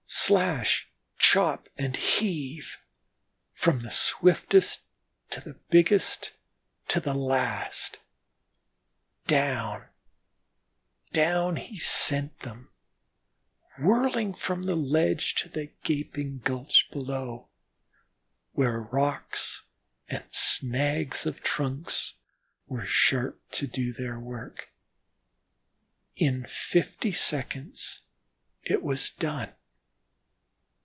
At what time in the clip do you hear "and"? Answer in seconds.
1.77-1.95, 20.09-20.25